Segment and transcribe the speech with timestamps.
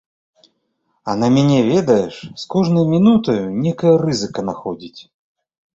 [1.11, 2.15] А на мяне ведаеш,
[2.45, 5.01] з кожнай мінутаю нейкая рызыка находзіць.